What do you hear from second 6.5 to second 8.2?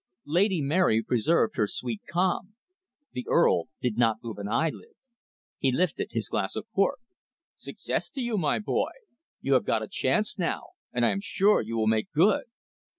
of port. "Success